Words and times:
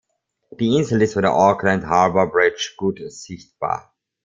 Die 0.59 0.77
Insel 0.77 1.03
ist 1.03 1.13
von 1.13 1.21
der 1.21 1.35
Auckland 1.35 1.85
Harbour 1.85 2.31
Bridge 2.31 2.71
gut 2.75 3.01
sichtbar. 3.11 3.93